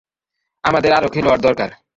আমাদের 0.63 0.91
আরও 0.93 1.09
খেলোয়াড় 1.09 1.41
দরকার! 1.41 1.69